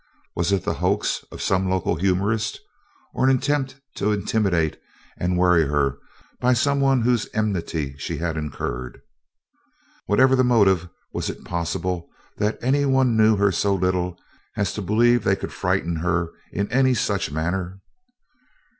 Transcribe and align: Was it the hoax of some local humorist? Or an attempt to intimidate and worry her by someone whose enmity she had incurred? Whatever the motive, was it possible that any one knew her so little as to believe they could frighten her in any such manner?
Was 0.35 0.51
it 0.51 0.63
the 0.65 0.73
hoax 0.73 1.23
of 1.31 1.43
some 1.43 1.69
local 1.69 1.95
humorist? 1.95 2.59
Or 3.13 3.29
an 3.29 3.37
attempt 3.37 3.79
to 3.97 4.11
intimidate 4.11 4.81
and 5.19 5.37
worry 5.37 5.67
her 5.67 5.99
by 6.39 6.53
someone 6.53 7.01
whose 7.03 7.29
enmity 7.35 7.93
she 7.99 8.17
had 8.17 8.35
incurred? 8.35 9.03
Whatever 10.07 10.35
the 10.35 10.43
motive, 10.43 10.89
was 11.13 11.29
it 11.29 11.45
possible 11.45 12.09
that 12.37 12.57
any 12.63 12.83
one 12.83 13.15
knew 13.15 13.35
her 13.35 13.51
so 13.51 13.75
little 13.75 14.17
as 14.57 14.73
to 14.73 14.81
believe 14.81 15.23
they 15.23 15.35
could 15.35 15.53
frighten 15.53 15.97
her 15.97 16.31
in 16.51 16.67
any 16.71 16.95
such 16.95 17.31
manner? 17.31 17.79